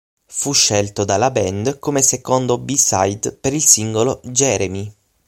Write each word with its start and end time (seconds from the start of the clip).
Fu 0.25 0.51
scelto 0.51 1.03
dalla 1.03 1.29
band 1.29 1.77
come 1.77 2.01
secondo 2.01 2.57
b-side 2.57 3.33
per 3.33 3.53
il 3.53 3.63
singolo 3.63 4.19
"Jeremy". 4.23 4.91